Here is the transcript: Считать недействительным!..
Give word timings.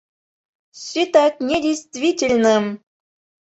Считать 0.73 1.39
недействительным!.. 1.41 2.81